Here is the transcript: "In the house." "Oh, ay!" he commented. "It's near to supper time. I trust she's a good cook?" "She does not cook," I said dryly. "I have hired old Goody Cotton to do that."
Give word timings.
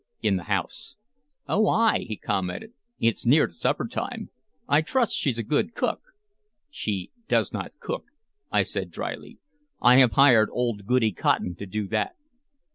"In 0.23 0.35
the 0.37 0.45
house." 0.45 0.95
"Oh, 1.47 1.67
ay!" 1.69 2.05
he 2.07 2.17
commented. 2.17 2.73
"It's 2.99 3.23
near 3.23 3.45
to 3.45 3.53
supper 3.53 3.85
time. 3.85 4.31
I 4.67 4.81
trust 4.81 5.15
she's 5.15 5.37
a 5.37 5.43
good 5.43 5.75
cook?" 5.75 6.01
"She 6.71 7.11
does 7.27 7.53
not 7.53 7.77
cook," 7.79 8.05
I 8.51 8.63
said 8.63 8.89
dryly. 8.89 9.37
"I 9.79 9.99
have 9.99 10.13
hired 10.13 10.49
old 10.51 10.87
Goody 10.87 11.11
Cotton 11.11 11.53
to 11.53 11.67
do 11.67 11.87
that." 11.89 12.15